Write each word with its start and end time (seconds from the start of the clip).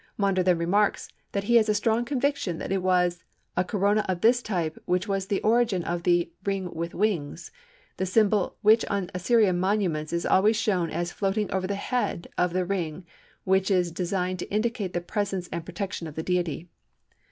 Maunder 0.17 0.41
then 0.41 0.57
remarks 0.57 1.09
that 1.31 1.43
he 1.43 1.57
has 1.57 1.69
a 1.69 1.75
strong 1.75 2.05
conviction 2.05 2.57
that 2.57 2.71
it 2.71 2.81
was 2.81 3.23
a 3.55 3.63
Corona 3.63 4.03
of 4.09 4.21
this 4.21 4.41
type 4.41 4.79
which 4.85 5.07
was 5.07 5.27
the 5.27 5.39
origin 5.43 5.83
of 5.83 6.01
the 6.01 6.31
"Ring 6.43 6.73
with 6.73 6.95
Wings," 6.95 7.51
the 7.97 8.07
symbol 8.07 8.55
which 8.63 8.83
on 8.85 9.11
Assyrian 9.13 9.59
monuments 9.59 10.11
is 10.11 10.25
always 10.25 10.55
shown 10.57 10.89
as 10.89 11.11
floating 11.11 11.51
over 11.51 11.67
the 11.67 11.75
head 11.75 12.27
of 12.35 12.51
the 12.51 12.65
ring 12.65 13.05
which 13.43 13.69
is 13.69 13.91
designed 13.91 14.39
to 14.39 14.49
indicate 14.51 14.93
the 14.93 15.01
presence 15.01 15.47
and 15.51 15.65
protection 15.67 16.07
of 16.07 16.15
the 16.15 16.23
Deity. 16.23 16.67